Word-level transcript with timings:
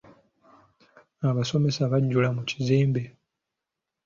Abasomesa 1.29 1.81
bajjula 1.91 2.29
mu 2.35 2.41
kizimbe. 2.49 3.01